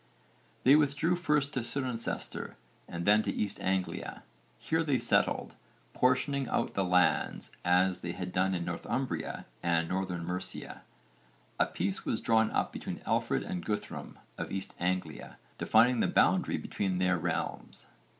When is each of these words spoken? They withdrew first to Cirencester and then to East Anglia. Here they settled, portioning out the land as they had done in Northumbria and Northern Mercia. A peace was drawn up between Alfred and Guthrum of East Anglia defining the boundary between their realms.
They 0.63 0.75
withdrew 0.75 1.15
first 1.15 1.53
to 1.53 1.59
Cirencester 1.59 2.55
and 2.87 3.05
then 3.05 3.21
to 3.21 3.31
East 3.31 3.61
Anglia. 3.61 4.23
Here 4.57 4.81
they 4.81 4.97
settled, 4.97 5.55
portioning 5.93 6.47
out 6.49 6.73
the 6.73 6.83
land 6.83 7.51
as 7.63 7.99
they 7.99 8.13
had 8.13 8.31
done 8.31 8.55
in 8.55 8.65
Northumbria 8.65 9.45
and 9.61 9.87
Northern 9.87 10.25
Mercia. 10.25 10.81
A 11.59 11.67
peace 11.67 12.03
was 12.03 12.19
drawn 12.19 12.49
up 12.49 12.73
between 12.73 13.03
Alfred 13.05 13.43
and 13.43 13.63
Guthrum 13.63 14.17
of 14.39 14.51
East 14.51 14.73
Anglia 14.79 15.37
defining 15.59 15.99
the 15.99 16.07
boundary 16.07 16.57
between 16.57 16.97
their 16.97 17.19
realms. 17.19 17.85